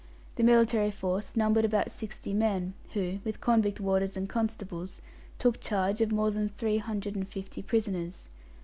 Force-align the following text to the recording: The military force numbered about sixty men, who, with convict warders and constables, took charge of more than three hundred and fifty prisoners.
The 0.35 0.41
military 0.41 0.89
force 0.89 1.35
numbered 1.35 1.63
about 1.63 1.91
sixty 1.91 2.33
men, 2.33 2.73
who, 2.93 3.19
with 3.23 3.39
convict 3.39 3.79
warders 3.79 4.17
and 4.17 4.27
constables, 4.27 4.99
took 5.37 5.59
charge 5.59 6.01
of 6.01 6.11
more 6.11 6.31
than 6.31 6.49
three 6.49 6.79
hundred 6.79 7.15
and 7.15 7.27
fifty 7.29 7.61
prisoners. 7.61 8.27